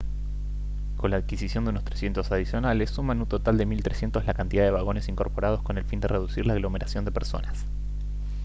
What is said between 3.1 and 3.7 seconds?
un total de